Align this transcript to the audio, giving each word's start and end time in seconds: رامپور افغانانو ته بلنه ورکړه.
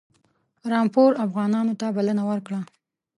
رامپور 0.71 1.11
افغانانو 1.25 1.73
ته 1.79 1.87
بلنه 1.97 2.23
ورکړه. 2.29 2.59